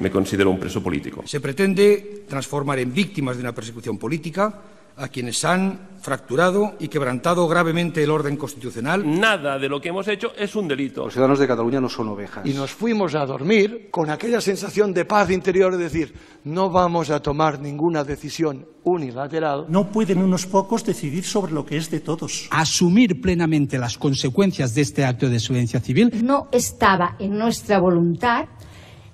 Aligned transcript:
Me 0.00 0.10
considero 0.10 0.50
un 0.50 0.58
preso 0.58 0.82
político. 0.82 1.22
Se 1.26 1.40
pretende 1.40 2.24
transformar 2.28 2.78
en 2.78 2.92
víctimas 2.92 3.36
de 3.36 3.42
una 3.42 3.54
persecución 3.54 3.98
política 3.98 4.62
a 4.98 5.08
quienes 5.08 5.44
han 5.44 5.78
fracturado 6.00 6.74
y 6.78 6.88
quebrantado 6.88 7.46
gravemente 7.46 8.02
el 8.02 8.10
orden 8.10 8.36
constitucional. 8.36 9.02
Nada 9.06 9.58
de 9.58 9.68
lo 9.68 9.80
que 9.80 9.90
hemos 9.90 10.08
hecho 10.08 10.32
es 10.36 10.54
un 10.56 10.66
delito. 10.66 11.04
Los 11.04 11.12
ciudadanos 11.12 11.38
de 11.38 11.46
Cataluña 11.46 11.80
no 11.80 11.88
son 11.88 12.08
ovejas. 12.08 12.44
Y 12.44 12.52
nos 12.52 12.72
fuimos 12.72 13.14
a 13.14 13.24
dormir 13.24 13.88
con 13.90 14.10
aquella 14.10 14.40
sensación 14.40 14.92
de 14.92 15.04
paz 15.04 15.30
interior 15.30 15.76
de 15.76 15.84
decir, 15.84 16.14
no 16.44 16.70
vamos 16.70 17.10
a 17.10 17.20
tomar 17.20 17.60
ninguna 17.60 18.04
decisión 18.04 18.66
unilateral. 18.84 19.66
No 19.68 19.88
pueden 19.90 20.18
unos 20.18 20.46
pocos 20.46 20.84
decidir 20.84 21.24
sobre 21.24 21.52
lo 21.52 21.64
que 21.64 21.76
es 21.76 21.90
de 21.90 22.00
todos. 22.00 22.48
Asumir 22.50 23.20
plenamente 23.20 23.78
las 23.78 23.98
consecuencias 23.98 24.74
de 24.74 24.82
este 24.82 25.04
acto 25.04 25.26
de 25.26 25.32
desobediencia 25.32 25.80
civil. 25.80 26.10
No 26.24 26.48
estaba 26.50 27.16
en 27.18 27.38
nuestra 27.38 27.78
voluntad 27.78 28.46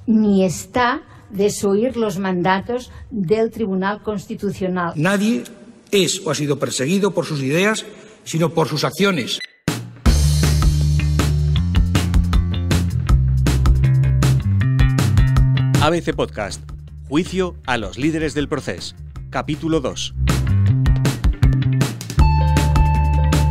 ni 0.06 0.44
está 0.44 1.02
desoír 1.30 1.96
los 1.96 2.18
mandatos 2.18 2.90
del 3.10 3.50
Tribunal 3.50 4.02
Constitucional. 4.02 4.92
Nadie 4.96 5.44
es 5.90 6.20
o 6.24 6.30
ha 6.30 6.34
sido 6.34 6.58
perseguido 6.58 7.12
por 7.12 7.26
sus 7.26 7.40
ideas, 7.42 7.84
sino 8.24 8.50
por 8.50 8.68
sus 8.68 8.84
acciones. 8.84 9.38
ABC 15.80 16.14
Podcast. 16.14 16.62
Juicio 17.08 17.56
a 17.66 17.76
los 17.76 17.98
líderes 17.98 18.32
del 18.32 18.48
proceso. 18.48 18.96
Capítulo 19.28 19.80
2. 19.80 20.14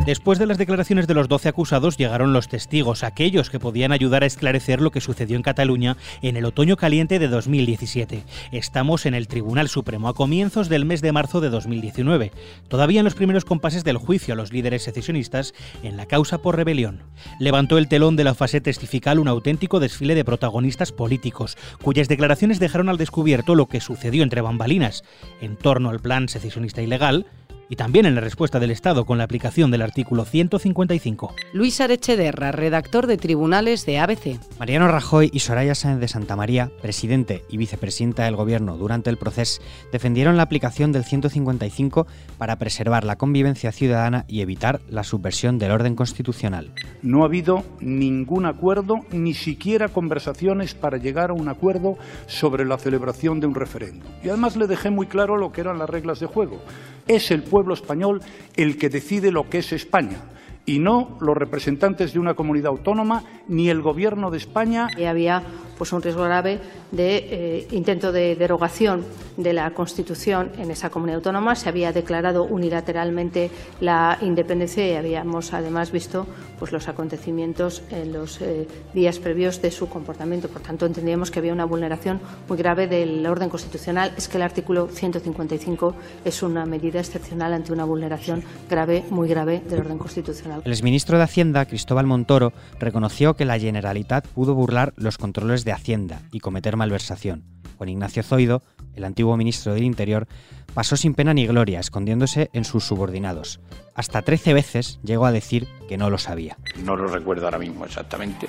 Después 0.06 0.38
de 0.38 0.48
las 0.48 0.58
declaraciones 0.58 1.08
de 1.08 1.14
los 1.14 1.30
12 1.30 1.48
acusados 1.48 1.96
llegaron 1.96 2.34
los 2.34 2.50
testigos, 2.50 3.06
aquellos 3.06 3.50
que 3.50 3.62
podían 3.62 3.94
ayudar 3.94 4.24
a 4.24 4.26
esclarecer 4.26 4.82
lo 4.82 4.92
que 4.92 5.00
sucedió 5.00 5.38
en 5.38 5.44
Cataluña 5.44 5.96
en 6.22 6.36
el 6.36 6.44
otoño 6.44 6.76
caliente 6.76 7.20
de 7.20 7.30
2017. 7.30 8.26
Estamos 8.52 9.06
en 9.06 9.14
el 9.14 9.30
Tribunal 9.30 9.70
Supremo 9.70 10.10
a 10.10 10.14
comienzos 10.14 10.68
del 10.68 10.84
mes 10.84 11.02
de 11.02 11.14
marzo 11.14 11.40
de 11.40 11.50
2019, 11.50 12.34
todavía 12.68 13.00
en 13.00 13.06
los 13.06 13.16
primeros 13.16 13.46
compases 13.46 13.86
del 13.86 13.96
juicio 13.96 14.34
a 14.34 14.38
los 14.38 14.52
líderes 14.52 14.84
secesionistas 14.84 15.54
en 15.84 15.96
la 15.96 16.06
causa 16.06 16.40
por 16.40 16.58
rebelión. 16.58 17.04
Levantó 17.40 17.78
el 17.78 17.88
telón 17.88 18.18
de 18.18 18.26
la 18.26 18.34
fase 18.34 18.60
testifical 18.60 19.20
un 19.20 19.30
auténtico 19.30 19.80
desfile 19.80 20.16
de 20.16 20.26
protagonistas 20.26 20.92
políticos, 20.92 21.58
cuyas 21.82 22.10
declaraciones 22.10 22.60
dejaron 22.60 22.90
al 22.90 22.98
descubierto 22.98 23.56
lo 23.56 23.68
que 23.68 23.80
sucedió 23.80 24.24
entre 24.24 24.42
bambalinas 24.42 25.06
en 25.40 25.56
torno 25.56 25.90
al 25.90 26.02
plan 26.02 26.28
secesionista 26.28 26.82
ilegal, 26.82 27.26
y 27.70 27.76
también 27.76 28.06
en 28.06 28.16
la 28.16 28.22
respuesta 28.22 28.60
del 28.60 28.72
Estado 28.72 29.06
con 29.06 29.18
la 29.18 29.24
aplicación 29.24 29.72
del 29.72 29.82
artículo 29.82 30.26
155. 30.26 31.34
Luis 31.54 31.82
Arechederra, 31.82 32.52
redactor 32.52 33.08
de 33.08 33.18
Tribunales 33.18 33.86
de 33.86 34.00
ABC. 34.00 34.40
Mariano 34.60 34.88
Rajoy 34.88 35.30
y 35.34 35.40
Soraya 35.40 35.76
Sáenz 35.76 36.00
de 36.00 36.08
Santa 36.08 36.36
María, 36.36 36.72
presidente 36.82 37.44
y 37.50 37.58
vicepresidenta 37.58 38.26
del 38.26 38.36
Gobierno 38.36 38.78
durante 38.78 39.10
el 39.10 39.18
proceso, 39.18 39.62
defendieron 39.92 40.38
la 40.38 40.44
aplicación 40.44 40.92
del 40.92 41.04
155 41.04 42.08
para 42.38 42.58
preservar 42.58 43.04
la 43.04 43.18
convivencia 43.18 43.72
ciudadana 43.72 44.26
y 44.28 44.42
evitar 44.42 44.82
la 44.90 45.04
subversión 45.04 45.60
del 45.60 45.72
orden 45.72 45.96
constitucional. 45.96 46.72
No 47.02 47.24
ha 47.24 47.26
habido 47.26 47.64
ningún 47.80 48.46
acuerdo, 48.46 48.96
ni 49.12 49.34
siquiera 49.34 49.90
conversaciones 49.90 50.74
para 50.74 50.98
llegar 50.98 51.30
a 51.30 51.34
un 51.34 51.48
acuerdo 51.48 51.98
sobre 52.28 52.66
la 52.66 52.78
celebración 52.78 53.40
de 53.40 53.48
un 53.48 53.56
referéndum. 53.56 54.10
Y 54.24 54.30
además 54.30 54.56
le 54.56 54.68
dejé 54.68 54.90
muy 54.90 55.08
claro 55.08 55.38
lo 55.38 55.52
que 55.52 55.62
eran 55.62 55.80
las 55.80 55.90
reglas 55.90 56.20
de 56.20 56.28
juego. 56.28 56.62
Es 57.08 57.32
el 57.32 57.44
pueblo 57.54 57.76
español 57.76 58.20
el 58.56 58.80
que 58.80 58.90
decide 58.90 59.32
lo 59.32 59.48
que 59.48 59.60
es 59.60 59.74
España 59.74 60.18
y 60.66 60.80
no 60.80 61.20
los 61.22 61.38
representantes 61.38 62.12
de 62.12 62.18
una 62.18 62.34
comunidad 62.34 62.72
autónoma 62.72 63.26
ni 63.48 63.70
el 63.70 63.84
Gobierno 63.84 64.32
de 64.32 64.38
España. 64.38 64.88
Había 65.08 65.44
pues, 65.78 65.92
un 65.94 66.02
riesgo 66.02 66.24
grave 66.24 66.60
de 66.92 67.18
eh, 67.18 67.68
intento 67.72 68.12
de 68.12 68.36
derogación 68.36 69.06
de 69.38 69.54
la 69.54 69.72
Constitución 69.72 70.52
en 70.58 70.72
esa 70.72 70.90
comunidad 70.90 71.18
autónoma. 71.18 71.56
Se 71.56 71.70
había 71.70 71.92
declarado 71.92 72.44
unilateralmente 72.44 73.50
la 73.80 74.18
independencia 74.22 74.88
y 74.88 74.96
habíamos 74.96 75.54
además 75.54 75.92
visto 75.92 76.28
pues, 76.60 76.72
los 76.72 76.88
acontecimientos 76.88 77.84
en 77.90 78.14
los 78.14 78.42
eh, 78.42 78.68
días 78.94 79.20
previos 79.20 79.62
de 79.62 79.72
su 79.72 79.90
comportamiento. 79.90 80.48
Por 80.48 80.62
tanto, 80.62 80.86
entendíamos 80.86 81.32
que 81.32 81.40
había 81.40 81.54
una 81.54 81.66
vulneración 81.66 82.22
muy 82.48 82.58
grave 82.58 82.88
del 82.88 83.26
orden 83.26 83.50
constitucional. 83.50 84.14
Es 84.18 84.28
que 84.28 84.38
el 84.38 84.44
artículo 84.44 84.88
155 84.88 85.96
es 86.24 86.44
una 86.44 86.66
medida 86.66 87.00
excepcional 87.00 87.54
ante 87.54 87.74
una 87.74 87.86
vulneración 87.86 88.44
grave, 88.70 89.04
muy 89.10 89.28
grave 89.28 89.62
del 89.68 89.82
orden 89.82 89.98
constitucional. 89.98 90.62
El 90.64 90.72
exministro 90.72 91.18
de 91.18 91.24
Hacienda, 91.24 91.66
Cristóbal 91.66 92.06
Montoro, 92.06 92.54
reconoció 92.80 93.36
que 93.36 93.46
la 93.46 93.60
Generalitat 93.60 94.28
pudo 94.28 94.54
burlar 94.54 94.94
los 94.96 95.18
controles 95.18 95.66
de 95.66 95.73
Hacienda 95.76 96.22
y 96.32 96.40
cometer 96.40 96.78
malversación. 96.78 97.44
Juan 97.78 97.90
Ignacio 97.90 98.24
Zoido, 98.24 98.62
el 98.94 99.04
antiguo 99.04 99.36
ministro 99.38 99.74
del 99.74 99.84
Interior, 99.84 100.28
pasó 100.74 100.96
sin 100.96 101.14
pena 101.14 101.34
ni 101.34 101.48
gloria, 101.48 101.80
escondiéndose 101.80 102.50
en 102.54 102.64
sus 102.64 102.84
subordinados. 102.86 103.60
Hasta 103.96 104.22
13 104.22 104.54
veces 104.54 105.00
llegó 105.04 105.26
a 105.26 105.32
decir 105.32 105.68
que 105.88 105.98
no 105.98 106.10
lo 106.10 106.18
sabía. 106.18 106.58
No 106.84 106.96
lo 106.96 107.08
recuerdo 107.08 107.46
ahora 107.46 107.60
mismo 107.60 107.86
exactamente, 107.86 108.48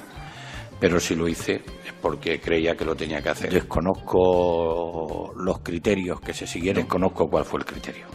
pero 0.81 1.01
si 1.01 1.15
lo 1.15 1.29
hice 1.29 1.63
es 1.87 1.93
porque 2.01 2.41
creía 2.41 2.77
que 2.77 2.85
lo 2.85 2.95
tenía 2.95 3.23
que 3.23 3.31
hacer. 3.31 3.53
Desconozco 3.53 5.33
los 5.37 5.61
criterios 5.61 6.21
que 6.21 6.33
se 6.33 6.47
siguieron, 6.47 6.83
desconozco 6.83 7.29
cuál 7.29 7.45
fue 7.45 7.61
el 7.61 7.67
criterio. 7.67 8.07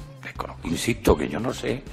Insisto 0.64 1.16
que 1.16 1.28
yo 1.28 1.40
no 1.40 1.53
sé 1.53 1.84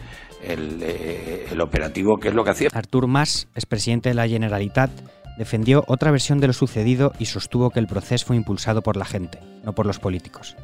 el, 0.42 0.82
eh, 0.82 1.46
el 1.50 1.60
operativo 1.60 2.16
qué 2.18 2.28
es 2.28 2.34
lo 2.34 2.44
que 2.44 2.50
hacía. 2.50 2.68
Artur 2.72 3.06
Mas, 3.06 3.48
expresidente 3.54 4.10
de 4.10 4.14
la 4.14 4.28
Generalitat, 4.28 4.90
defendió 5.36 5.84
otra 5.86 6.10
versión 6.10 6.40
de 6.40 6.48
lo 6.48 6.52
sucedido 6.52 7.12
y 7.18 7.26
sostuvo 7.26 7.70
que 7.70 7.80
el 7.80 7.86
proceso 7.86 8.26
fue 8.26 8.36
impulsado 8.36 8.82
por 8.82 8.96
la 8.96 9.04
gente, 9.04 9.40
no 9.64 9.74
por 9.74 9.86
los 9.86 9.98
políticos. 9.98 10.56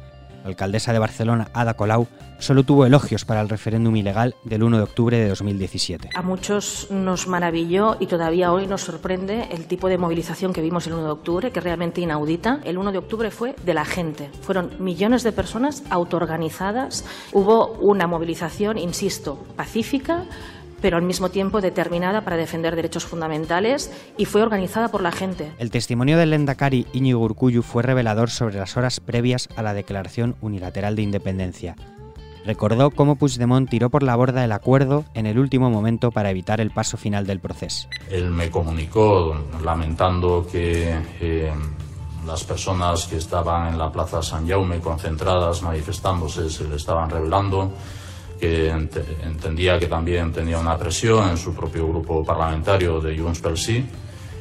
La 0.43 0.49
alcaldesa 0.49 0.91
de 0.91 0.99
Barcelona, 0.99 1.47
Ada 1.53 1.75
Colau, 1.75 2.07
solo 2.37 2.63
tuvo 2.63 2.85
elogios 2.85 3.23
para 3.23 3.39
el 3.39 3.47
referéndum 3.47 3.95
ilegal 3.95 4.35
del 4.43 4.63
1 4.63 4.75
de 4.75 4.83
octubre 4.83 5.17
de 5.17 5.29
2017. 5.29 6.09
A 6.13 6.21
muchos 6.21 6.87
nos 6.91 7.27
maravilló 7.27 7.95
y 8.01 8.07
todavía 8.07 8.51
hoy 8.51 8.67
nos 8.67 8.81
sorprende 8.81 9.47
el 9.51 9.67
tipo 9.67 9.87
de 9.87 9.97
movilización 9.97 10.51
que 10.51 10.61
vimos 10.61 10.85
el 10.85 10.93
1 10.93 11.03
de 11.05 11.11
octubre, 11.11 11.51
que 11.51 11.59
es 11.59 11.63
realmente 11.63 12.01
inaudita. 12.01 12.59
El 12.65 12.77
1 12.77 12.91
de 12.91 12.97
octubre 12.97 13.31
fue 13.31 13.55
de 13.63 13.73
la 13.73 13.85
gente. 13.85 14.29
Fueron 14.41 14.71
millones 14.79 15.23
de 15.23 15.31
personas 15.31 15.83
autoorganizadas. 15.89 17.05
Hubo 17.31 17.69
una 17.79 18.05
movilización, 18.05 18.77
insisto, 18.77 19.41
pacífica, 19.55 20.25
pero 20.83 20.97
al 20.97 21.03
mismo 21.03 21.29
tiempo 21.29 21.61
determinada 21.61 22.25
para 22.25 22.35
defender 22.35 22.75
derechos 22.75 23.05
fundamentales 23.05 23.89
y 24.17 24.25
fue 24.25 24.41
organizada 24.41 24.89
por 24.89 25.01
la 25.01 25.13
gente. 25.13 25.53
El 25.57 25.71
testimonio 25.71 26.17
del 26.17 26.31
Lendakari 26.31 26.85
Íñigo 26.91 27.21
Urkullu 27.21 27.63
fue 27.63 27.83
revelador 27.83 28.29
sobre 28.29 28.57
las 28.57 28.75
horas 28.75 28.99
previas 28.99 29.47
a 29.55 29.61
la 29.63 29.73
declaración 29.73 30.35
unilateral 30.41 30.97
de 30.97 31.03
independencia. 31.03 31.77
Recordó 32.45 32.91
cómo 32.91 33.15
Puigdemont 33.15 33.69
tiró 33.69 33.89
por 33.89 34.03
la 34.03 34.17
borda 34.17 34.43
el 34.43 34.51
acuerdo 34.51 35.05
en 35.13 35.25
el 35.25 35.39
último 35.39 35.69
momento 35.69 36.11
para 36.11 36.31
evitar 36.31 36.59
el 36.59 36.71
paso 36.71 36.97
final 36.97 37.25
del 37.25 37.39
proceso. 37.39 37.87
Él 38.11 38.29
me 38.29 38.51
comunicó 38.51 39.37
lamentando 39.63 40.45
que 40.51 40.93
eh, 41.21 41.53
las 42.27 42.43
personas 42.43 43.07
que 43.07 43.15
estaban 43.15 43.69
en 43.69 43.77
la 43.77 43.89
Plaza 43.89 44.21
San 44.21 44.49
Jaume 44.49 44.81
concentradas 44.81 45.61
manifestándose 45.61 46.49
se 46.49 46.67
le 46.67 46.75
estaban 46.75 47.09
revelando 47.09 47.71
que 48.43 48.67
ent 48.67 48.97
entendía 49.23 49.79
que 49.79 49.87
también 49.87 50.33
tenía 50.33 50.59
una 50.59 50.77
presión 50.77 51.29
en 51.29 51.37
su 51.37 51.55
propio 51.55 51.87
grupo 51.87 52.25
parlamentario 52.25 52.99
de 52.99 53.17
Junts 53.17 53.39
pel 53.39 53.55
Sí 53.55 53.85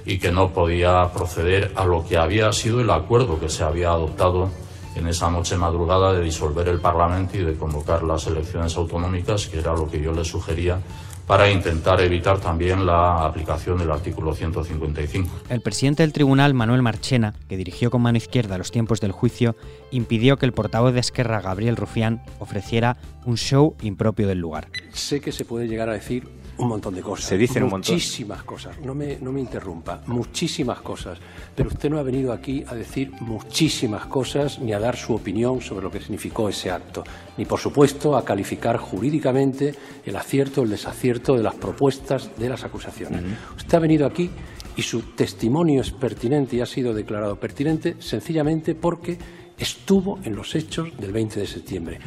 y 0.04 0.18
que 0.18 0.32
no 0.32 0.50
podía 0.50 1.06
proceder 1.14 1.70
a 1.76 1.84
lo 1.84 2.02
que 2.04 2.18
había 2.18 2.52
sido 2.52 2.80
el 2.80 2.90
acuerdo 2.90 3.38
que 3.38 3.48
se 3.48 3.62
había 3.62 3.90
adoptado 3.90 4.50
en 4.96 5.06
esa 5.06 5.30
noche 5.30 5.56
madrugada 5.56 6.12
de 6.14 6.20
disolver 6.20 6.66
el 6.66 6.80
Parlamento 6.80 7.38
y 7.38 7.44
de 7.44 7.54
convocar 7.54 8.02
las 8.02 8.26
elecciones 8.26 8.76
autonómicas, 8.76 9.46
que 9.46 9.60
era 9.60 9.72
lo 9.72 9.88
que 9.88 10.02
yo 10.02 10.12
le 10.12 10.24
sugería 10.24 10.80
para 11.26 11.50
intentar 11.50 12.00
evitar 12.00 12.40
también 12.40 12.84
la 12.84 13.24
aplicación 13.24 13.78
del 13.78 13.90
artículo 13.90 14.34
155. 14.34 15.30
El 15.48 15.60
presidente 15.60 16.02
del 16.02 16.12
tribunal, 16.12 16.54
Manuel 16.54 16.82
Marchena, 16.82 17.34
que 17.48 17.56
dirigió 17.56 17.90
con 17.90 18.02
mano 18.02 18.18
izquierda 18.18 18.58
los 18.58 18.70
tiempos 18.70 19.00
del 19.00 19.12
juicio, 19.12 19.56
impidió 19.90 20.36
que 20.36 20.46
el 20.46 20.52
portavoz 20.52 20.92
de 20.94 21.00
Esquerra, 21.00 21.40
Gabriel 21.40 21.76
Rufián, 21.76 22.22
ofreciera 22.38 22.96
un 23.24 23.36
show 23.36 23.76
impropio 23.82 24.26
del 24.26 24.38
lugar. 24.38 24.68
Sé 24.92 25.20
que 25.20 25.32
se 25.32 25.44
puede 25.44 25.68
llegar 25.68 25.88
a 25.88 25.92
decir 25.92 26.28
un 26.58 26.68
montón 26.68 26.94
de 26.94 27.02
cosas. 27.02 27.26
Se 27.26 27.38
dicen 27.38 27.64
un 27.64 27.70
montón. 27.70 27.94
Muchísimas 27.94 28.42
cosas. 28.42 28.78
No 28.80 28.94
me, 28.94 29.18
no 29.20 29.32
me 29.32 29.40
interrumpa. 29.40 30.02
Muchísimas 30.06 30.80
cosas. 30.80 31.18
Pero 31.54 31.68
usted 31.68 31.90
no 31.90 31.98
ha 31.98 32.02
venido 32.02 32.32
aquí 32.32 32.64
a 32.66 32.74
decir 32.74 33.10
muchísimas 33.20 34.06
cosas 34.06 34.58
ni 34.58 34.72
a 34.72 34.78
dar 34.78 34.96
su 34.96 35.14
opinión 35.14 35.60
sobre 35.60 35.84
lo 35.84 35.90
que 35.90 36.00
significó 36.00 36.48
ese 36.48 36.70
acto. 36.70 37.04
Ni, 37.36 37.44
por 37.44 37.58
supuesto, 37.58 38.16
a 38.16 38.24
calificar 38.24 38.76
jurídicamente 38.76 39.74
el 40.04 40.16
acierto 40.16 40.60
o 40.60 40.64
el 40.64 40.70
desacierto 40.70 41.36
de 41.36 41.42
las 41.42 41.54
propuestas 41.54 42.30
de 42.38 42.48
las 42.48 42.64
acusaciones. 42.64 43.22
Usted 43.56 43.74
ha 43.74 43.80
venido 43.80 44.06
aquí 44.06 44.30
y 44.76 44.82
su 44.82 45.02
testimonio 45.14 45.80
es 45.80 45.90
pertinente 45.90 46.56
y 46.56 46.60
ha 46.60 46.66
sido 46.66 46.94
declarado 46.94 47.36
pertinente 47.36 47.96
sencillamente 47.98 48.74
porque 48.74 49.18
estuvo 49.58 50.18
en 50.24 50.34
los 50.34 50.54
hechos 50.54 50.88
del 50.98 51.12
20 51.12 51.40
de 51.40 51.46
septiembre. 51.46 51.98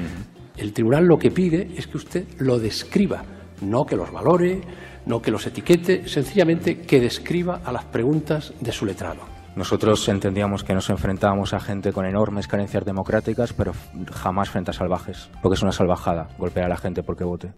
El 0.57 0.73
tribunal 0.73 1.05
lo 1.05 1.19
que 1.19 1.31
pide 1.31 1.69
es 1.75 1.87
que 1.87 1.97
usted 1.97 2.25
lo 2.39 2.59
describa 2.59 3.23
no 3.61 3.85
que 3.85 3.95
los 3.95 4.11
valore, 4.11 4.61
no 5.05 5.21
que 5.21 5.31
los 5.31 5.45
etiquete, 5.45 6.07
sencillamente 6.07 6.81
que 6.81 6.99
describa 6.99 7.61
a 7.63 7.71
las 7.71 7.85
preguntas 7.85 8.53
de 8.59 8.71
su 8.71 8.85
letrado. 8.85 9.35
Nosotros 9.55 10.07
entendíamos 10.09 10.65
que 10.65 10.73
nos 10.73 10.89
enfrentábamos 10.89 11.53
a 11.53 11.61
gente 11.61 11.93
con 11.93 12.05
enormes 12.05 12.47
carencias 12.47 12.83
democráticas, 12.83 13.53
pero 13.53 13.71
jamás 14.11 14.49
frente 14.49 14.71
a 14.71 14.73
salvajes, 14.73 15.29
porque 15.41 15.55
es 15.55 15.63
una 15.63 15.71
salvajada 15.71 16.27
golpear 16.37 16.65
a 16.65 16.69
la 16.69 16.77
gente 16.77 17.03
porque 17.03 17.23
vote. 17.23 17.53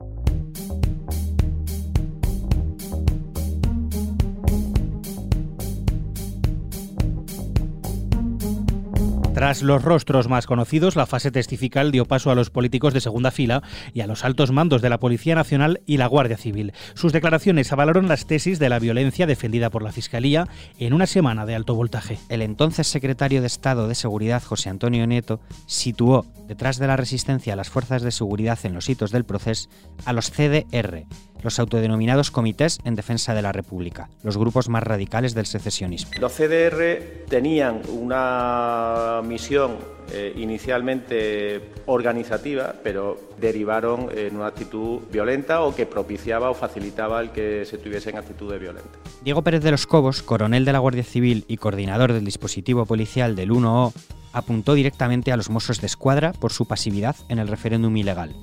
Tras 9.38 9.62
los 9.62 9.84
rostros 9.84 10.28
más 10.28 10.48
conocidos, 10.48 10.95
la 10.95 11.06
fase 11.06 11.30
testifical 11.30 11.92
dio 11.92 12.06
paso 12.06 12.31
a 12.31 12.36
los 12.36 12.50
políticos 12.50 12.95
de 12.95 13.01
segunda 13.01 13.30
fila 13.30 13.62
y 13.94 14.01
a 14.01 14.07
los 14.07 14.25
altos 14.25 14.51
mandos 14.51 14.81
de 14.81 14.89
la 14.89 15.00
Policía 15.00 15.36
Nacional 15.36 15.81
y 15.86 15.98
la 15.98 16.07
Guardia 16.07 16.38
Civil. 16.38 16.74
Sus 16.95 17.13
declaraciones 17.13 17.72
avalaron 17.72 18.07
las 18.07 18.25
tesis 18.25 18.57
de 18.57 18.69
la 18.69 18.80
violencia 18.80 19.28
defendida 19.28 19.69
por 19.69 19.84
la 19.84 19.92
Fiscalía 19.92 20.48
en 20.80 20.92
una 20.92 21.06
semana 21.06 21.45
de 21.45 21.54
alto 21.54 21.75
voltaje. 21.75 22.18
El 22.30 22.42
entonces 22.42 22.88
secretario 22.88 23.42
de 23.42 23.45
Estado 23.45 23.88
de 23.88 23.94
Seguridad, 23.94 24.42
José 24.42 24.72
Antonio 24.72 25.06
Neto, 25.06 25.40
situó 25.68 26.25
detrás 26.48 26.80
de 26.80 26.88
la 26.88 26.98
resistencia 26.98 27.54
a 27.54 27.57
las 27.57 27.69
fuerzas 27.69 28.01
de 28.01 28.10
seguridad 28.10 28.57
en 28.63 28.74
los 28.74 28.90
hitos 28.90 29.12
del 29.12 29.24
proceso 29.24 29.69
a 30.06 30.13
los 30.13 30.31
CDR, 30.31 31.06
los 31.44 31.60
autodenominados 31.60 32.31
comités 32.31 32.80
en 32.84 32.95
defensa 32.95 33.34
de 33.34 33.42
la 33.42 33.51
República, 33.51 34.10
los 34.24 34.38
grupos 34.38 34.69
más 34.69 34.84
radicales 34.84 35.34
del 35.34 35.45
secesionismo. 35.45 36.12
Los 36.19 36.34
CDR 36.34 37.25
tenían 37.30 37.81
una 37.89 39.22
misión 39.24 39.78
eh, 40.12 40.34
inicialmente 40.38 41.72
organizativa, 41.86 42.74
pero 42.81 43.18
derivaron 43.39 44.10
en 44.16 44.38
una 44.38 44.48
actitud 44.48 45.01
violenta 45.12 45.62
o 45.63 45.75
que 45.75 45.86
propiciaba 45.86 46.50
o 46.50 46.54
facilitaba 46.54 47.19
el 47.19 47.31
que 47.31 47.66
se 47.66 47.78
tuviesen 47.78 48.18
actitudes 48.18 48.60
violentas. 48.60 49.01
Diego 49.22 49.42
Pérez 49.42 49.62
de 49.63 49.72
los 49.72 49.86
Cobos, 49.86 50.22
coronel 50.22 50.63
de 50.63 50.72
la 50.72 50.80
Guardia 50.80 51.04
Civil 51.04 51.44
y 51.50 51.57
coordinador 51.57 52.13
del 52.13 52.24
dispositivo 52.24 52.86
policial 52.86 53.36
del 53.36 53.51
1O, 53.51 53.94
apuntó 54.31 54.75
directamente 54.75 55.31
a 55.31 55.38
los 55.38 55.50
Mossos 55.50 55.81
de 55.81 55.88
Escuadra 55.88 56.31
por 56.31 56.54
su 56.54 56.66
pasividad 56.66 57.16
en 57.28 57.40
el 57.40 57.48
referéndum 57.48 57.95
ilegal. 57.98 58.33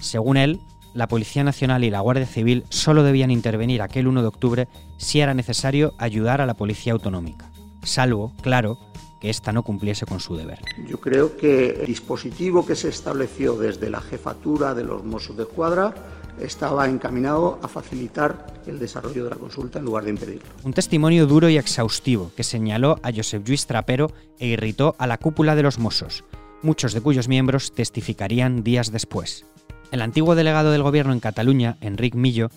Según 0.00 0.36
él, 0.38 0.60
la 0.94 1.08
Policía 1.08 1.44
Nacional 1.44 1.84
y 1.84 1.90
la 1.90 2.00
Guardia 2.00 2.26
Civil 2.26 2.64
solo 2.68 3.02
debían 3.02 3.30
intervenir 3.30 3.82
aquel 3.82 4.08
1 4.08 4.22
de 4.22 4.28
octubre 4.28 4.68
si 4.96 5.20
era 5.20 5.34
necesario 5.34 5.94
ayudar 5.98 6.40
a 6.40 6.46
la 6.46 6.54
Policía 6.54 6.92
Autonómica, 6.92 7.50
salvo, 7.82 8.32
claro, 8.42 8.78
que 9.20 9.30
ésta 9.30 9.52
no 9.52 9.62
cumpliese 9.62 10.06
con 10.06 10.18
su 10.18 10.34
deber. 10.34 10.60
Yo 10.88 10.98
creo 10.98 11.36
que 11.36 11.80
el 11.80 11.86
dispositivo 11.86 12.64
que 12.64 12.74
se 12.74 12.88
estableció 12.88 13.56
desde 13.56 13.90
la 13.90 14.00
jefatura 14.00 14.74
de 14.74 14.84
los 14.84 15.04
Mossos 15.04 15.36
de 15.36 15.42
Escuadra 15.42 15.94
estaba 16.40 16.88
encaminado 16.88 17.58
a 17.62 17.68
facilitar 17.68 18.46
el 18.66 18.78
desarrollo 18.78 19.24
de 19.24 19.30
la 19.30 19.36
consulta 19.36 19.78
en 19.78 19.84
lugar 19.84 20.04
de 20.04 20.10
impedirlo. 20.10 20.48
Un 20.64 20.72
testimonio 20.72 21.26
duro 21.26 21.50
y 21.50 21.58
exhaustivo 21.58 22.32
que 22.34 22.44
señaló 22.44 22.98
a 23.02 23.12
Josep 23.12 23.44
Lluís 23.44 23.66
Trapero 23.66 24.10
e 24.38 24.46
irritó 24.46 24.94
a 24.98 25.06
la 25.06 25.18
cúpula 25.18 25.54
de 25.54 25.62
los 25.62 25.78
Mossos, 25.78 26.24
muchos 26.62 26.94
de 26.94 27.02
cuyos 27.02 27.28
miembros 27.28 27.72
testificarían 27.72 28.62
días 28.62 28.90
después. 28.90 29.44
El 29.92 30.02
antiguo 30.02 30.36
delegado 30.36 30.70
del 30.70 30.84
gobierno 30.84 31.12
en 31.12 31.18
Cataluña, 31.18 31.76
Enric 31.80 32.14
Millo, 32.14 32.50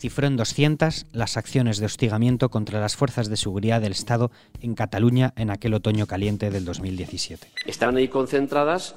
cifró 0.00 0.26
en 0.26 0.36
200 0.36 1.06
las 1.12 1.36
acciones 1.36 1.78
de 1.78 1.86
hostigamiento 1.86 2.48
contra 2.48 2.80
las 2.80 2.96
fuerzas 2.96 3.30
de 3.30 3.36
seguridad 3.36 3.80
del 3.80 3.92
Estado 3.92 4.32
en 4.60 4.74
Cataluña 4.74 5.32
en 5.36 5.50
aquel 5.50 5.74
otoño 5.74 6.06
caliente 6.06 6.50
del 6.50 6.64
2017. 6.64 7.46
Estaban 7.66 7.96
ahí 7.96 8.08
concentradas 8.08 8.96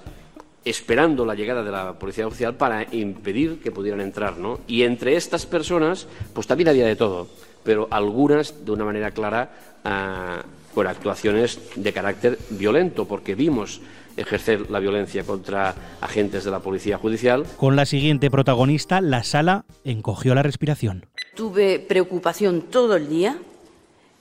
esperando 0.65 1.23
la 1.23 1.35
llegada 1.35 1.63
de 1.63 1.69
la 1.69 1.99
policía 1.99 2.25
oficial 2.25 2.55
para 2.55 2.87
impedir 2.95 3.59
que 3.59 3.69
pudieran 3.69 4.01
entrar, 4.01 4.37
¿no? 4.37 4.61
Y 4.65 4.83
entre 4.83 5.15
estas 5.15 5.45
personas, 5.45 6.07
pues 6.33 6.47
también 6.47 6.69
había 6.69 6.87
de 6.87 6.95
todo, 6.95 7.27
pero 7.63 7.87
algunas 7.91 8.65
de 8.65 8.71
una 8.71 8.85
manera 8.85 9.11
clara 9.11 9.51
ah, 9.83 10.41
por 10.73 10.87
actuaciones 10.87 11.59
de 11.75 11.93
carácter 11.93 12.39
violento, 12.49 13.05
porque 13.05 13.35
vimos 13.35 13.81
ejercer 14.17 14.69
la 14.69 14.79
violencia 14.79 15.23
contra 15.23 15.75
agentes 16.01 16.43
de 16.43 16.51
la 16.51 16.59
policía 16.59 16.97
judicial. 16.97 17.45
Con 17.57 17.75
la 17.75 17.85
siguiente 17.85 18.29
protagonista, 18.29 19.01
la 19.01 19.23
sala 19.23 19.65
encogió 19.83 20.35
la 20.35 20.43
respiración. 20.43 21.05
Tuve 21.35 21.79
preocupación 21.79 22.61
todo 22.61 22.95
el 22.95 23.09
día 23.09 23.37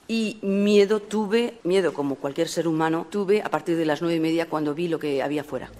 y 0.08 0.38
miedo 0.42 1.00
tuve, 1.00 1.54
miedo 1.64 1.92
como 1.94 2.16
cualquier 2.16 2.48
ser 2.48 2.68
humano, 2.68 3.06
tuve 3.08 3.42
a 3.42 3.50
partir 3.50 3.76
de 3.76 3.86
las 3.86 4.02
nueve 4.02 4.16
y 4.16 4.20
media 4.20 4.48
cuando 4.48 4.74
vi 4.74 4.88
lo 4.88 4.98
que 4.98 5.22
había 5.22 5.44
fuera. 5.44 5.70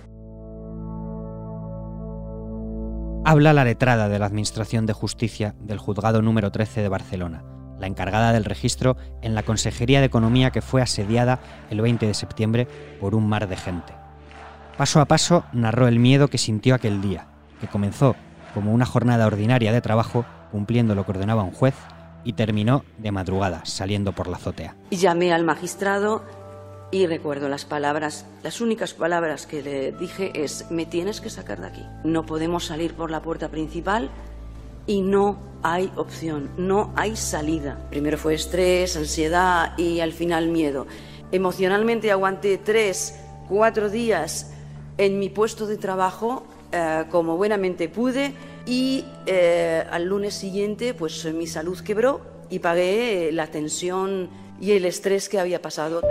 Habla 3.25 3.53
la 3.53 3.65
letrada 3.65 4.09
de 4.09 4.19
la 4.19 4.27
Administración 4.27 4.85
de 4.87 4.95
Justicia 4.95 5.55
del 5.61 5.79
Juzgado 5.79 6.23
número 6.23 6.51
13 6.51 6.83
de 6.83 6.89
Barcelona, 6.89 7.45
la 7.79 7.87
encargada 7.87 8.33
del 8.33 8.45
registro 8.45 8.97
en 9.23 9.35
la 9.35 9.45
Consejería 9.45 10.01
de 10.01 10.07
Economía 10.07 10.51
que 10.51 10.63
fue 10.63 10.83
asediada 10.83 11.41
el 11.71 11.81
20 11.81 12.07
de 12.07 12.15
septiembre 12.15 12.67
por 13.01 13.15
un 13.15 13.29
mar 13.29 13.49
de 13.49 13.57
gente. 13.57 14.02
Paso 14.83 15.01
a 15.01 15.05
paso 15.05 15.45
narró 15.53 15.87
el 15.87 16.01
miedo 16.01 16.27
que 16.27 16.39
sintió 16.39 16.75
aquel 16.75 17.01
día, 17.01 17.29
que 17.61 17.69
comenzó 17.69 18.17
como 18.53 18.73
una 18.73 18.85
jornada 18.85 19.29
ordinaria 19.29 19.71
de 19.71 19.81
trabajo, 19.81 20.25
cumpliendo 20.51 20.97
lo 20.97 21.05
que 21.05 21.13
ordenaba 21.13 21.45
un 21.45 21.53
juez, 21.53 21.77
y 22.25 22.33
terminó 22.33 22.85
de 22.99 23.13
madrugada, 23.13 23.65
saliendo 23.65 24.11
por 24.11 24.27
la 24.27 24.39
azotea. 24.39 24.75
Llamé 24.91 25.33
al 25.33 25.45
magistrado 25.45 26.25
y 26.91 27.07
recuerdo 27.07 27.49
las 27.49 27.65
palabras, 27.65 28.27
las 28.43 28.61
únicas 28.61 28.93
palabras 28.93 29.47
que 29.47 29.63
le 29.63 29.93
dije 29.93 30.33
es, 30.35 30.67
me 30.69 30.85
tienes 30.85 31.21
que 31.21 31.31
sacar 31.31 31.61
de 31.61 31.69
aquí. 31.69 31.87
No 32.03 32.27
podemos 32.27 32.65
salir 32.65 32.95
por 32.95 33.13
la 33.13 33.23
puerta 33.23 33.51
principal 33.51 34.11
y 34.89 35.03
no 35.03 35.39
hay 35.63 35.93
opción, 35.95 36.51
no 36.57 36.93
hay 36.97 37.15
salida. 37.15 37.87
Primero 37.89 38.19
fue 38.19 38.35
estrés, 38.35 38.97
ansiedad 38.97 39.79
y 39.79 40.01
al 40.01 40.13
final 40.13 40.49
miedo. 40.49 40.89
Emocionalmente 41.31 42.11
aguanté 42.11 42.59
tres, 42.59 43.21
cuatro 43.49 43.89
días 43.89 44.52
en 44.99 45.19
mi 45.19 45.29
puesto 45.29 45.67
de 45.67 45.77
trabajo 45.77 46.45
eh, 46.73 47.05
como 47.11 47.37
buenamente 47.37 47.89
pude 47.89 48.33
y 48.67 49.05
eh, 49.27 49.85
al 49.91 50.05
lunes 50.05 50.35
siguiente 50.35 50.95
pues 50.95 51.25
mi 51.33 51.47
salud 51.47 51.79
quebró 51.81 52.21
y 52.51 52.59
pagué 52.61 53.31
la 53.33 53.47
tensión 53.47 54.31
y 54.61 54.73
el 54.73 54.85
estrés 54.85 55.29
que 55.29 55.39
había 55.39 55.61
pasado. 55.61 56.03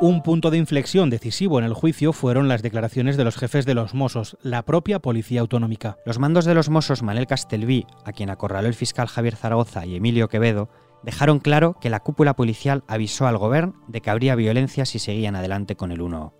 Un 0.00 0.22
punto 0.22 0.52
de 0.52 0.58
inflexión 0.58 1.10
decisivo 1.10 1.58
en 1.58 1.64
el 1.64 1.74
juicio 1.74 2.12
fueron 2.12 2.46
las 2.46 2.62
declaraciones 2.62 3.16
de 3.16 3.24
los 3.24 3.36
jefes 3.36 3.66
de 3.66 3.74
los 3.74 3.94
Mossos, 3.94 4.36
la 4.42 4.62
propia 4.62 5.00
Policía 5.00 5.40
Autonómica. 5.40 5.96
Los 6.06 6.20
mandos 6.20 6.44
de 6.44 6.54
los 6.54 6.68
Mossos, 6.68 7.02
Manel 7.02 7.26
Castelví, 7.26 7.84
a 8.04 8.12
quien 8.12 8.30
acorraló 8.30 8.68
el 8.68 8.74
fiscal 8.74 9.08
Javier 9.08 9.34
Zaragoza 9.34 9.86
y 9.86 9.96
Emilio 9.96 10.28
Quevedo, 10.28 10.68
dejaron 11.02 11.38
claro 11.38 11.76
que 11.80 11.90
la 11.90 12.00
cúpula 12.00 12.34
policial 12.34 12.84
avisó 12.86 13.26
al 13.26 13.38
gobierno 13.38 13.74
de 13.88 14.00
que 14.00 14.10
habría 14.10 14.34
violencia 14.34 14.84
si 14.84 14.98
seguían 14.98 15.36
adelante 15.36 15.76
con 15.76 15.92
el 15.92 16.00
1 16.00 16.32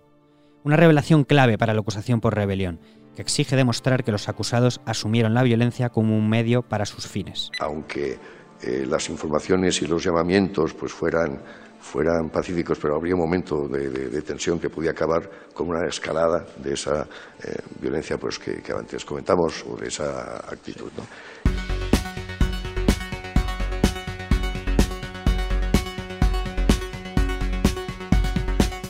Una 0.63 0.75
revelación 0.75 1.23
clave 1.23 1.57
para 1.57 1.73
la 1.73 1.81
acusación 1.81 2.19
por 2.19 2.35
rebelión, 2.35 2.79
que 3.15 3.21
exige 3.21 3.55
demostrar 3.55 4.03
que 4.03 4.11
los 4.11 4.29
acusados 4.29 4.81
asumieron 4.85 5.33
la 5.33 5.43
violencia 5.43 5.89
como 5.89 6.17
un 6.17 6.29
medio 6.29 6.61
para 6.61 6.85
sus 6.85 7.07
fines. 7.07 7.51
Aunque 7.59 8.19
eh, 8.61 8.85
las 8.87 9.09
informaciones 9.09 9.81
y 9.81 9.87
los 9.87 10.03
llamamientos 10.03 10.73
pues 10.73 10.91
fueran 10.91 11.39
fueran 11.79 12.29
pacíficos, 12.29 12.77
pero 12.79 12.95
habría 12.95 13.15
un 13.15 13.21
momento 13.21 13.67
de, 13.67 14.21
tensión 14.21 14.59
que 14.59 14.69
podía 14.69 14.91
acabar 14.91 15.29
con 15.53 15.69
una 15.69 15.87
escalada 15.87 16.45
de 16.57 16.73
esa 16.73 17.07
eh, 17.43 17.55
violencia 17.79 18.17
pues, 18.17 18.37
que, 18.37 18.61
antes 18.77 19.05
comentamos 19.05 19.65
o 19.65 19.75
de 19.77 19.87
esa 19.87 20.37
actitud. 20.39 20.91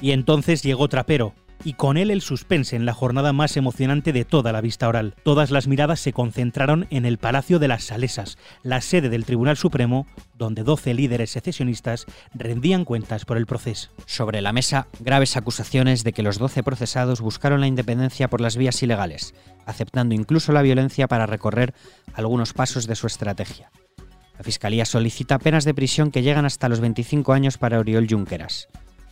Y 0.01 0.11
entonces 0.11 0.63
llegó 0.63 0.87
Trapero, 0.87 1.33
y 1.63 1.73
con 1.73 1.97
él 1.97 2.09
el 2.11 2.21
suspense 2.21 2.75
en 2.75 2.85
la 2.85 2.93
jornada 2.93 3.33
más 3.33 3.57
emocionante 3.57 4.13
de 4.13 4.25
toda 4.25 4.51
la 4.51 4.61
vista 4.61 4.87
oral. 4.87 5.15
Todas 5.23 5.51
las 5.51 5.67
miradas 5.67 5.99
se 5.99 6.13
concentraron 6.13 6.87
en 6.89 7.05
el 7.05 7.17
Palacio 7.17 7.59
de 7.59 7.67
las 7.67 7.83
Salesas, 7.83 8.37
la 8.63 8.81
sede 8.81 9.09
del 9.09 9.25
Tribunal 9.25 9.57
Supremo, 9.57 10.07
donde 10.37 10.63
12 10.63 10.93
líderes 10.93 11.31
secesionistas 11.31 12.05
rendían 12.33 12.85
cuentas 12.85 13.25
por 13.25 13.37
el 13.37 13.45
proceso. 13.45 13.89
Sobre 14.05 14.41
la 14.41 14.53
mesa, 14.53 14.87
graves 14.99 15.35
acusaciones 15.35 16.03
de 16.03 16.13
que 16.13 16.23
los 16.23 16.37
12 16.37 16.63
procesados 16.63 17.21
buscaron 17.21 17.59
la 17.59 17.67
independencia 17.67 18.29
por 18.29 18.41
las 18.41 18.55
vías 18.55 18.81
ilegales, 18.81 19.33
aceptando 19.65 20.15
incluso 20.15 20.53
la 20.53 20.61
violencia 20.61 21.07
para 21.07 21.25
recorrer 21.25 21.73
algunos 22.13 22.53
pasos 22.53 22.87
de 22.87 22.95
su 22.95 23.07
estrategia. 23.07 23.71
La 24.37 24.45
Fiscalía 24.45 24.85
solicita 24.85 25.37
penas 25.37 25.65
de 25.65 25.73
prisión 25.73 26.11
que 26.11 26.21
llegan 26.21 26.45
hasta 26.45 26.69
los 26.69 26.79
25 26.79 27.33
años 27.33 27.57
para 27.57 27.77
Oriol 27.77 28.07
Junqueras. 28.09 28.69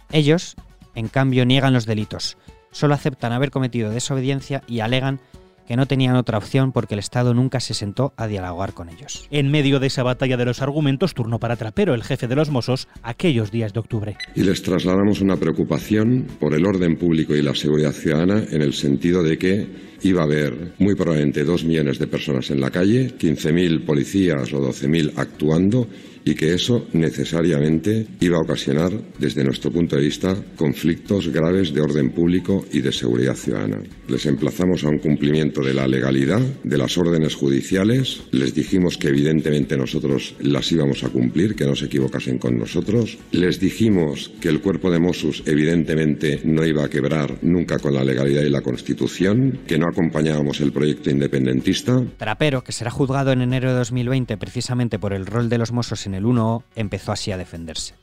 Ellos, 0.10 0.56
en 0.98 1.10
cambio, 1.10 1.46
niegan 1.46 1.74
los 1.74 1.86
delitos. 1.86 2.38
Solo 2.72 2.96
aceptan 2.96 3.32
haber 3.32 3.52
cometido 3.52 3.92
desobediencia 3.92 4.64
y 4.68 4.80
alegan 4.80 5.20
que 5.68 5.76
no 5.76 5.86
tenían 5.86 6.16
otra 6.16 6.38
opción 6.38 6.72
porque 6.72 6.96
el 6.96 7.00
Estado 7.00 7.34
nunca 7.34 7.60
se 7.60 7.74
sentó 7.74 8.14
a 8.18 8.26
dialogar 8.26 8.74
con 8.74 8.90
ellos. 8.90 9.28
En 9.30 9.52
medio 9.52 9.80
de 9.80 9.88
esa 9.88 10.02
batalla 10.02 10.38
de 10.38 10.46
los 10.46 10.62
argumentos, 10.62 11.14
turno 11.14 11.40
para 11.40 11.58
Trapero, 11.58 11.94
el 11.94 12.04
jefe 12.04 12.28
de 12.28 12.36
los 12.36 12.50
Mossos, 12.50 12.88
aquellos 13.04 13.52
días 13.52 13.74
de 13.74 13.80
octubre. 13.80 14.18
Y 14.34 14.42
les 14.42 14.64
trasladamos 14.64 15.22
una 15.22 15.38
preocupación 15.38 16.26
por 16.40 16.54
el 16.54 16.66
orden 16.66 16.96
público 16.98 17.36
y 17.36 17.42
la 17.42 17.54
seguridad 17.54 17.92
ciudadana 17.92 18.44
en 18.50 18.62
el 18.62 18.74
sentido 18.74 19.22
de 19.22 19.38
que 19.38 19.68
iba 20.02 20.22
a 20.22 20.26
haber 20.26 20.74
muy 20.80 20.96
probablemente 20.96 21.44
dos 21.44 21.64
millones 21.64 22.00
de 22.00 22.08
personas 22.08 22.50
en 22.50 22.62
la 22.62 22.72
calle, 22.72 23.18
15.000 23.18 23.86
policías 23.86 24.54
o 24.54 24.62
12.000 24.62 25.14
actuando 25.18 25.88
y 26.28 26.36
que 26.36 26.54
eso 26.54 26.86
necesariamente 26.92 28.06
iba 28.20 28.38
a 28.38 28.42
ocasionar, 28.42 28.92
desde 29.18 29.46
nuestro 29.46 29.72
punto 29.72 29.96
de 29.96 30.02
vista, 30.02 30.36
conflictos 30.58 31.30
graves 31.30 31.74
de 31.74 31.80
orden 31.80 32.12
público 32.12 32.66
y 32.74 32.82
de 32.82 32.92
seguridad 32.92 33.36
ciudadana. 33.36 33.82
Les 34.10 34.26
emplazamos 34.26 34.84
a 34.84 34.90
un 34.90 35.00
cumplimiento 35.00 35.62
de 35.62 35.74
la 35.74 35.88
legalidad, 35.88 36.42
de 36.64 36.78
las 36.78 36.98
órdenes 36.98 37.36
judiciales, 37.36 38.24
les 38.32 38.54
dijimos 38.54 38.98
que 38.98 39.08
evidentemente 39.08 39.78
nosotros 39.78 40.36
las 40.42 40.70
íbamos 40.70 41.06
a 41.06 41.10
cumplir, 41.10 41.56
que 41.56 41.66
no 41.66 41.76
se 41.76 41.86
equivocasen 41.86 42.40
con 42.40 42.58
nosotros, 42.58 43.18
les 43.32 43.62
dijimos 43.62 44.32
que 44.42 44.50
el 44.50 44.60
cuerpo 44.60 44.92
de 44.92 45.00
Mossos 45.00 45.44
evidentemente 45.46 46.42
no 46.44 46.66
iba 46.66 46.84
a 46.84 46.90
quebrar 46.90 47.38
nunca 47.42 47.80
con 47.80 47.94
la 47.94 48.04
legalidad 48.04 48.44
y 48.44 48.50
la 48.50 48.62
Constitución, 48.62 49.60
que 49.66 49.78
no 49.78 49.88
acompañábamos 49.88 50.60
el 50.60 50.74
proyecto 50.74 51.10
independentista. 51.10 52.04
Trapero, 52.18 52.66
que 52.66 52.74
será 52.74 52.92
juzgado 52.92 53.32
en 53.32 53.42
enero 53.42 53.70
de 53.70 53.78
2020 53.78 54.36
precisamente 54.36 55.00
por 55.00 55.14
el 55.14 55.26
rol 55.26 55.48
de 55.48 55.58
los 55.58 55.72
Mossos 55.72 56.06
en 56.06 56.17
el 56.18 56.26
1O, 56.26 56.64
empezó 56.76 57.12
así 57.12 57.32
a 57.32 57.38
defenderse. 57.38 57.96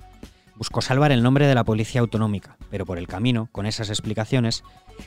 Buscó 0.57 0.81
salvar 0.81 1.13
el 1.13 1.23
nombre 1.23 1.47
de 1.47 1.55
la 1.55 1.65
policía 1.65 2.01
autonómica, 2.01 2.57
pero 2.71 2.87
por 2.87 2.99
el 2.99 3.09
camino, 3.09 3.49
con 3.53 3.67
esas 3.67 3.91
explicaciones, 3.91 4.63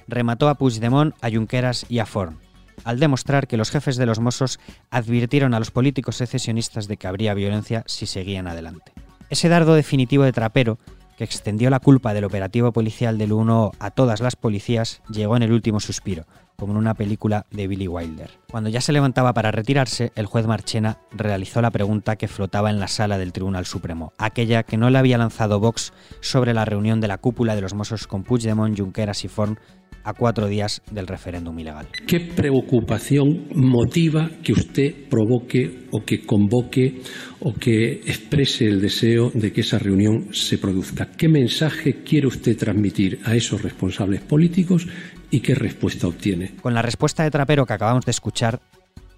remató 0.08 0.50
a 0.50 0.56
Puigdemont, 0.56 1.16
a 1.22 1.30
Junqueras 1.32 1.86
y 1.90 2.00
a 2.00 2.06
Forn, 2.06 2.38
al 2.84 3.00
demostrar 3.00 3.48
que 3.48 3.58
los 3.58 3.72
jefes 3.72 3.96
de 3.96 4.06
los 4.06 4.20
Mossos 4.20 4.60
advirtieron 4.92 5.54
a 5.54 5.60
los 5.60 5.72
políticos 5.72 6.18
secesionistas 6.18 6.88
de 6.88 6.98
que 6.98 7.08
habría 7.08 7.34
violencia 7.34 7.84
si 7.88 8.06
seguían 8.06 8.48
adelante. 8.48 8.92
Ese 9.30 9.50
dardo 9.50 9.74
definitivo 9.74 10.24
de 10.24 10.34
Trapero, 10.34 10.78
que 11.17 11.24
extendió 11.24 11.69
la 11.69 11.79
culpa 11.79 12.13
del 12.13 12.24
operativo 12.24 12.71
policial 12.71 13.17
del 13.17 13.31
1O 13.31 13.71
a 13.79 13.91
todas 13.91 14.21
las 14.21 14.36
policías, 14.36 15.01
llegó 15.09 15.36
en 15.36 15.43
el 15.43 15.51
último 15.51 15.79
suspiro, 15.79 16.25
como 16.55 16.74
en 16.74 16.77
una 16.77 16.93
película 16.93 17.47
de 17.51 17.67
Billy 17.67 17.88
Wilder. 17.88 18.39
Cuando 18.50 18.69
ya 18.69 18.81
se 18.81 18.93
levantaba 18.93 19.33
para 19.33 19.51
retirarse, 19.51 20.12
el 20.15 20.27
juez 20.27 20.45
Marchena 20.45 21.00
realizó 21.12 21.62
la 21.62 21.71
pregunta 21.71 22.15
que 22.15 22.27
flotaba 22.27 22.69
en 22.69 22.79
la 22.79 22.88
sala 22.88 23.17
del 23.17 23.33
Tribunal 23.33 23.65
Supremo, 23.65 24.13
aquella 24.19 24.63
que 24.63 24.77
no 24.77 24.91
le 24.91 25.00
había 25.00 25.17
lanzado 25.17 25.59
Vox 25.59 25.91
sobre 26.21 26.53
la 26.53 26.65
reunión 26.65 27.01
de 27.01 27.07
la 27.07 27.17
cúpula 27.17 27.55
de 27.55 27.62
los 27.62 27.74
Mossos 27.74 28.05
con 28.05 28.24
Puigdemont, 28.24 28.77
Junqueras 28.77 29.25
y 29.25 29.27
Forn 29.27 29.59
a 30.08 30.14
cuatro 30.14 30.48
días 30.48 30.82
del 30.90 31.06
referéndum 31.06 31.60
ilegal. 31.60 31.90
¿Qué 32.08 32.22
preocupación 32.22 33.50
motiva 33.54 34.30
que 34.42 34.54
usted 34.54 35.10
provoque 35.10 35.88
o 35.92 36.06
que 36.06 36.26
convoque 36.26 37.02
o 37.42 37.54
que 37.54 37.92
exprese 38.06 38.66
el 38.66 38.80
deseo 38.80 39.32
de 39.34 39.52
que 39.52 39.62
esa 39.62 39.80
reunión 39.80 40.30
se 40.34 40.58
produzca? 40.58 41.10
¿Qué 41.18 41.28
mensaje 41.28 42.04
quiere 42.04 42.28
usted 42.28 42.58
transmitir 42.58 43.20
a 43.26 43.36
esos 43.36 43.62
responsables 43.62 44.22
políticos 44.22 44.88
y 45.30 45.42
qué 45.42 45.56
respuesta 45.56 46.08
obtiene? 46.08 46.56
Con 46.62 46.74
la 46.74 46.82
respuesta 46.82 47.24
de 47.24 47.32
Trapero 47.32 47.66
que 47.66 47.74
acabamos 47.74 48.06
de 48.06 48.12
escuchar, 48.12 48.62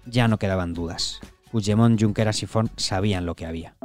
ya 0.06 0.26
no 0.26 0.38
quedaban 0.38 0.74
dudas. 0.74 1.20
Puigdemont, 1.52 2.00
Junqueras 2.02 2.42
y 2.42 2.46
Forn 2.46 2.68
sabían 2.76 3.26
lo 3.26 3.36
que 3.36 3.46
había. 3.46 3.76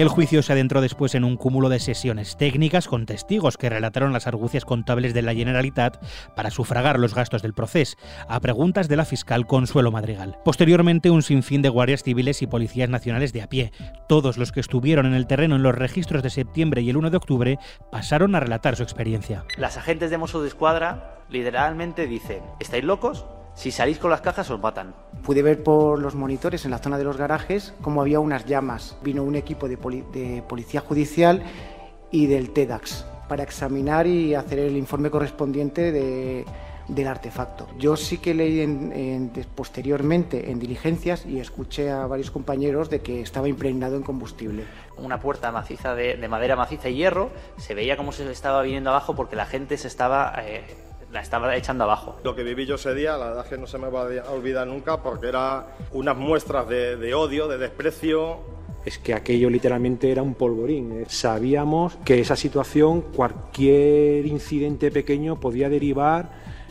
El 0.00 0.08
juicio 0.08 0.42
se 0.42 0.54
adentró 0.54 0.80
después 0.80 1.14
en 1.14 1.24
un 1.24 1.36
cúmulo 1.36 1.68
de 1.68 1.78
sesiones 1.78 2.38
técnicas 2.38 2.88
con 2.88 3.04
testigos 3.04 3.58
que 3.58 3.68
relataron 3.68 4.14
las 4.14 4.26
argucias 4.26 4.64
contables 4.64 5.12
de 5.12 5.20
la 5.20 5.34
Generalitat 5.34 6.02
para 6.34 6.50
sufragar 6.50 6.98
los 6.98 7.14
gastos 7.14 7.42
del 7.42 7.52
proceso, 7.52 7.98
a 8.26 8.40
preguntas 8.40 8.88
de 8.88 8.96
la 8.96 9.04
fiscal 9.04 9.46
Consuelo 9.46 9.92
Madrigal. 9.92 10.38
Posteriormente, 10.42 11.10
un 11.10 11.20
sinfín 11.22 11.60
de 11.60 11.68
guardias 11.68 12.02
civiles 12.02 12.40
y 12.40 12.46
policías 12.46 12.88
nacionales 12.88 13.34
de 13.34 13.42
a 13.42 13.50
pie. 13.50 13.72
Todos 14.08 14.38
los 14.38 14.52
que 14.52 14.60
estuvieron 14.60 15.04
en 15.04 15.12
el 15.12 15.26
terreno 15.26 15.56
en 15.56 15.62
los 15.62 15.74
registros 15.74 16.22
de 16.22 16.30
septiembre 16.30 16.80
y 16.80 16.88
el 16.88 16.96
1 16.96 17.10
de 17.10 17.18
octubre 17.18 17.58
pasaron 17.92 18.34
a 18.34 18.40
relatar 18.40 18.76
su 18.76 18.82
experiencia. 18.82 19.44
Las 19.58 19.76
agentes 19.76 20.08
de 20.08 20.16
Mossos 20.16 20.40
de 20.40 20.48
Escuadra 20.48 21.18
literalmente 21.28 22.06
dicen, 22.06 22.40
¿estáis 22.58 22.84
locos? 22.84 23.26
Si 23.54 23.70
salís 23.70 23.98
con 23.98 24.10
las 24.10 24.20
cajas 24.20 24.50
os 24.50 24.60
matan. 24.60 24.94
Pude 25.22 25.42
ver 25.42 25.62
por 25.62 25.98
los 26.00 26.14
monitores 26.14 26.64
en 26.64 26.70
la 26.70 26.78
zona 26.78 26.98
de 26.98 27.04
los 27.04 27.16
garajes 27.16 27.74
cómo 27.82 28.00
había 28.00 28.20
unas 28.20 28.46
llamas. 28.46 28.96
Vino 29.02 29.22
un 29.22 29.36
equipo 29.36 29.68
de, 29.68 29.76
poli 29.76 30.04
de 30.12 30.42
policía 30.48 30.80
judicial 30.80 31.42
y 32.10 32.26
del 32.26 32.50
TEDAX 32.50 33.04
para 33.28 33.42
examinar 33.42 34.06
y 34.06 34.34
hacer 34.34 34.58
el 34.58 34.76
informe 34.76 35.10
correspondiente 35.10 35.92
de, 35.92 36.44
del 36.88 37.06
artefacto. 37.06 37.68
Yo 37.78 37.96
sí 37.96 38.18
que 38.18 38.34
leí 38.34 38.60
en, 38.60 38.92
en, 38.92 39.30
posteriormente 39.54 40.50
en 40.50 40.58
diligencias 40.58 41.24
y 41.26 41.38
escuché 41.38 41.90
a 41.90 42.06
varios 42.06 42.30
compañeros 42.30 42.90
de 42.90 43.00
que 43.00 43.20
estaba 43.20 43.48
impregnado 43.48 43.96
en 43.96 44.02
combustible. 44.02 44.64
Una 44.96 45.20
puerta 45.20 45.52
maciza 45.52 45.94
de, 45.94 46.16
de 46.16 46.28
madera 46.28 46.56
maciza 46.56 46.88
y 46.88 46.96
hierro, 46.96 47.30
se 47.56 47.74
veía 47.74 47.96
cómo 47.96 48.12
se 48.12 48.30
estaba 48.30 48.62
viniendo 48.62 48.90
abajo 48.90 49.14
porque 49.14 49.36
la 49.36 49.46
gente 49.46 49.76
se 49.76 49.88
estaba... 49.88 50.34
Eh, 50.42 50.64
la 51.12 51.20
estaba 51.20 51.54
echando 51.56 51.84
abajo. 51.84 52.16
Lo 52.24 52.34
que 52.34 52.42
viví 52.42 52.66
yo 52.66 52.76
ese 52.76 52.94
día, 52.94 53.16
la 53.16 53.26
verdad 53.26 53.44
es 53.44 53.50
que 53.50 53.58
no 53.58 53.66
se 53.66 53.78
me 53.78 53.88
va 53.88 54.02
a 54.02 54.30
olvidar 54.30 54.66
nunca 54.66 55.02
porque 55.02 55.28
era 55.28 55.76
unas 55.92 56.16
muestras 56.16 56.68
de, 56.68 56.96
de 56.96 57.14
odio, 57.14 57.48
de 57.48 57.58
desprecio, 57.58 58.38
es 58.84 58.98
que 58.98 59.12
aquello 59.12 59.50
literalmente 59.50 60.10
era 60.10 60.22
un 60.22 60.34
polvorín. 60.34 61.04
Sabíamos 61.08 61.96
que 62.04 62.20
esa 62.20 62.36
situación, 62.36 63.02
cualquier 63.02 64.24
incidente 64.24 64.90
pequeño 64.90 65.38
podía 65.38 65.68
derivar 65.68 66.30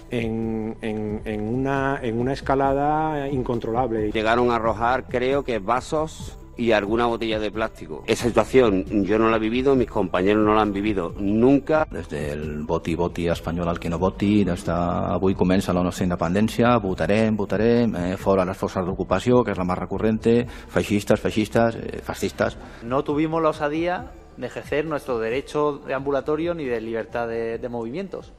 en, 0.09 0.75
en, 0.81 1.21
en, 1.25 1.41
una, 1.41 1.99
en 2.01 2.19
una 2.19 2.33
escalada 2.33 3.27
incontrolable. 3.29 4.11
Llegaron 4.11 4.49
a 4.49 4.55
arrojar, 4.55 5.05
creo 5.07 5.43
que 5.43 5.59
vasos 5.59 6.38
y 6.59 6.73
alguna 6.73 7.05
botella 7.05 7.39
de 7.39 7.51
plástico. 7.51 8.03
Esa 8.05 8.27
situación 8.27 8.83
yo 9.05 9.17
no 9.17 9.29
la 9.29 9.37
he 9.37 9.39
vivido, 9.39 9.75
mis 9.75 9.89
compañeros 9.89 10.45
no 10.45 10.53
la 10.53 10.61
han 10.61 10.73
vivido 10.73 11.13
nunca. 11.17 11.87
Des 11.89 12.09
del 12.09 12.63
voti 12.65 12.95
voti 12.95 13.29
espanyol 13.29 13.69
al 13.69 13.79
que 13.79 13.89
no 13.89 13.97
voti, 13.97 14.43
des 14.43 14.65
d'avui 14.67 15.35
comença 15.39 15.73
la 15.73 15.83
nostra 15.83 16.03
independència, 16.03 16.75
votarem, 16.83 17.37
votarem, 17.37 17.95
eh, 17.95 18.17
fora 18.17 18.43
les 18.45 18.57
forces 18.57 18.83
d'ocupació, 18.85 19.39
que 19.43 19.55
és 19.55 19.57
la 19.57 19.63
més 19.63 19.79
recurrente, 19.79 20.43
feixistes, 20.67 21.23
feixistes, 21.23 21.79
eh, 21.79 22.01
fascistes. 22.03 22.57
No 22.83 23.03
tuvimos 23.03 23.41
la 23.41 23.55
osadía 23.55 24.11
de 24.35 24.47
ejercer 24.47 24.85
nuestro 24.85 25.17
derecho 25.17 25.79
de 25.79 25.93
ambulatorio 25.93 26.53
ni 26.53 26.65
de 26.65 26.81
libertad 26.81 27.27
de, 27.27 27.57
de 27.57 27.69
movimientos, 27.69 28.33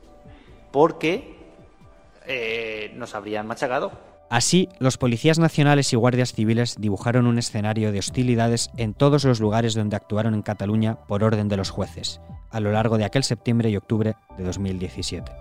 porque 0.70 1.36
eh, 2.26 2.92
nos 2.96 3.14
habrían 3.14 3.46
machacado. 3.46 4.09
Así, 4.30 4.68
los 4.78 4.96
policías 4.96 5.40
nacionales 5.40 5.92
y 5.92 5.96
guardias 5.96 6.32
civiles 6.32 6.76
dibujaron 6.78 7.26
un 7.26 7.36
escenario 7.36 7.90
de 7.90 7.98
hostilidades 7.98 8.70
en 8.76 8.94
todos 8.94 9.24
los 9.24 9.40
lugares 9.40 9.74
donde 9.74 9.96
actuaron 9.96 10.34
en 10.34 10.42
Cataluña 10.42 10.94
por 11.08 11.24
orden 11.24 11.48
de 11.48 11.56
los 11.56 11.70
jueces, 11.70 12.20
a 12.48 12.60
lo 12.60 12.70
largo 12.70 12.96
de 12.96 13.04
aquel 13.04 13.24
septiembre 13.24 13.70
y 13.70 13.76
octubre 13.76 14.14
de 14.38 14.44
2017. 14.44 15.32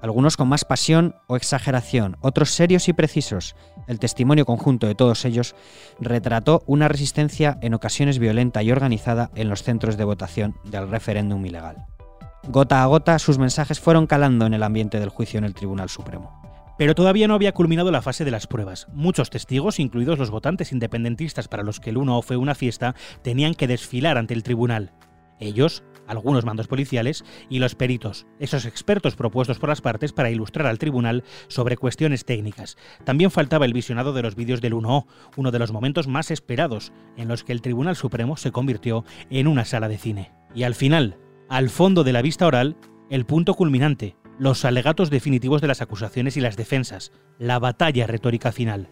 Algunos 0.00 0.36
con 0.36 0.46
más 0.46 0.64
pasión 0.64 1.16
o 1.26 1.34
exageración, 1.34 2.16
otros 2.20 2.50
serios 2.50 2.88
y 2.88 2.92
precisos. 2.92 3.56
El 3.88 3.98
testimonio 3.98 4.46
conjunto 4.46 4.86
de 4.86 4.94
todos 4.94 5.24
ellos 5.24 5.56
retrató 5.98 6.62
una 6.66 6.86
resistencia 6.86 7.58
en 7.60 7.74
ocasiones 7.74 8.20
violenta 8.20 8.62
y 8.62 8.70
organizada 8.70 9.32
en 9.34 9.48
los 9.48 9.64
centros 9.64 9.96
de 9.96 10.04
votación 10.04 10.54
del 10.62 10.88
referéndum 10.88 11.44
ilegal. 11.44 11.86
Gota 12.48 12.84
a 12.84 12.86
gota, 12.86 13.18
sus 13.18 13.38
mensajes 13.38 13.80
fueron 13.80 14.06
calando 14.06 14.46
en 14.46 14.54
el 14.54 14.62
ambiente 14.62 15.00
del 15.00 15.08
juicio 15.08 15.38
en 15.38 15.44
el 15.44 15.54
Tribunal 15.54 15.88
Supremo. 15.88 16.51
Pero 16.82 16.96
todavía 16.96 17.28
no 17.28 17.34
había 17.34 17.52
culminado 17.52 17.92
la 17.92 18.02
fase 18.02 18.24
de 18.24 18.32
las 18.32 18.48
pruebas. 18.48 18.88
Muchos 18.92 19.30
testigos, 19.30 19.78
incluidos 19.78 20.18
los 20.18 20.32
votantes 20.32 20.72
independentistas 20.72 21.46
para 21.46 21.62
los 21.62 21.78
que 21.78 21.90
el 21.90 21.96
1 21.96 22.22
fue 22.22 22.36
una 22.36 22.56
fiesta, 22.56 22.96
tenían 23.22 23.54
que 23.54 23.68
desfilar 23.68 24.18
ante 24.18 24.34
el 24.34 24.42
tribunal. 24.42 24.90
Ellos, 25.38 25.84
algunos 26.08 26.44
mandos 26.44 26.66
policiales 26.66 27.24
y 27.48 27.60
los 27.60 27.76
peritos, 27.76 28.26
esos 28.40 28.66
expertos 28.66 29.14
propuestos 29.14 29.60
por 29.60 29.68
las 29.68 29.80
partes 29.80 30.12
para 30.12 30.32
ilustrar 30.32 30.66
al 30.66 30.80
tribunal 30.80 31.22
sobre 31.46 31.76
cuestiones 31.76 32.24
técnicas. 32.24 32.76
También 33.04 33.30
faltaba 33.30 33.64
el 33.64 33.74
visionado 33.74 34.12
de 34.12 34.22
los 34.22 34.34
vídeos 34.34 34.60
del 34.60 34.74
1O, 34.74 35.06
uno 35.36 35.52
de 35.52 35.58
los 35.60 35.70
momentos 35.70 36.08
más 36.08 36.32
esperados 36.32 36.92
en 37.16 37.28
los 37.28 37.44
que 37.44 37.52
el 37.52 37.62
Tribunal 37.62 37.94
Supremo 37.94 38.36
se 38.36 38.50
convirtió 38.50 39.04
en 39.30 39.46
una 39.46 39.64
sala 39.64 39.86
de 39.86 39.98
cine. 39.98 40.32
Y 40.52 40.64
al 40.64 40.74
final, 40.74 41.16
al 41.48 41.70
fondo 41.70 42.02
de 42.02 42.12
la 42.12 42.22
vista 42.22 42.44
oral, 42.44 42.76
el 43.08 43.24
punto 43.24 43.54
culminante, 43.54 44.16
los 44.38 44.64
alegatos 44.64 45.10
definitivos 45.10 45.60
de 45.60 45.68
las 45.68 45.82
acusaciones 45.82 46.36
y 46.36 46.40
las 46.40 46.56
defensas, 46.56 47.12
la 47.38 47.58
batalla 47.58 48.06
retórica 48.06 48.52
final. 48.52 48.88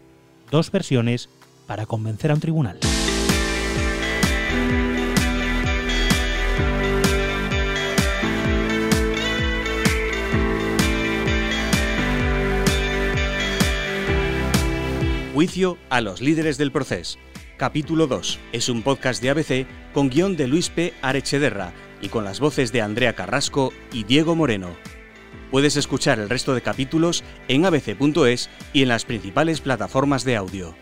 Dos 0.49 0.71
versiones 0.71 1.29
para 1.67 1.85
convencer 1.85 2.31
a 2.31 2.35
un 2.35 2.39
tribunal. 2.39 2.79
Juicio 15.33 15.77
a 15.89 16.01
los 16.01 16.21
líderes 16.21 16.57
del 16.57 16.71
proceso. 16.71 17.17
Capítulo 17.57 18.05
2. 18.05 18.39
Es 18.51 18.69
un 18.69 18.83
podcast 18.83 19.21
de 19.23 19.29
ABC 19.29 19.67
con 19.93 20.09
guion 20.09 20.35
de 20.35 20.47
Luis 20.47 20.69
P. 20.69 20.93
Arechederra 21.01 21.73
y 22.01 22.09
con 22.09 22.25
las 22.25 22.39
voces 22.39 22.71
de 22.71 22.81
Andrea 22.81 23.13
Carrasco 23.13 23.71
y 23.93 24.03
Diego 24.03 24.35
Moreno. 24.35 24.69
Puedes 25.51 25.75
escuchar 25.75 26.19
el 26.19 26.29
resto 26.29 26.55
de 26.55 26.61
capítulos 26.61 27.23
en 27.49 27.65
abc.es 27.65 28.49
y 28.71 28.83
en 28.83 28.87
las 28.87 29.03
principales 29.03 29.59
plataformas 29.59 30.23
de 30.23 30.37
audio. 30.37 30.73